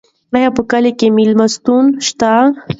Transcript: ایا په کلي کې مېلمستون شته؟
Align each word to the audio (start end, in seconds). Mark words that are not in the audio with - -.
ایا 0.35 0.49
په 0.57 0.61
کلي 0.71 0.91
کې 0.99 1.07
مېلمستون 1.17 1.85
شته؟ 2.07 2.31